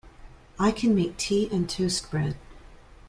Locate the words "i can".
0.57-0.95